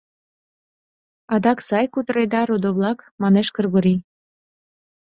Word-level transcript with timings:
—Адак 1.33 1.59
сай 1.67 1.85
кутыреда, 1.93 2.41
родо-влак?— 2.49 2.99
манеш 3.21 3.47
Кыргорий. 3.55 3.99